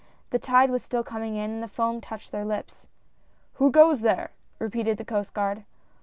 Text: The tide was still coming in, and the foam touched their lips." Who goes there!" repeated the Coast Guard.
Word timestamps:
The 0.31 0.39
tide 0.39 0.71
was 0.71 0.81
still 0.81 1.03
coming 1.03 1.35
in, 1.35 1.51
and 1.51 1.61
the 1.61 1.67
foam 1.67 2.01
touched 2.01 2.31
their 2.31 2.43
lips." 2.43 2.87
Who 3.61 3.69
goes 3.69 4.01
there!" 4.01 4.31
repeated 4.57 4.97
the 4.97 5.05
Coast 5.05 5.31
Guard. 5.35 5.63